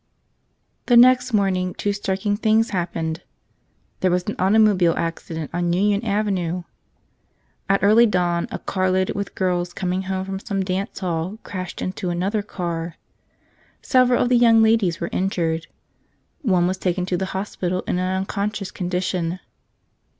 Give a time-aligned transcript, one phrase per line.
[0.87, 3.21] The next morning two striking things happened.
[3.99, 6.63] There was an automobile accident on Union Avenue.
[7.69, 11.83] At early dawn a car loaded with girls coming home from some dance hall crashed
[11.83, 12.95] into another car.
[13.83, 15.67] Several of the young ladies were injured.
[16.41, 19.39] One was taken to the hospital in an unconscious condition.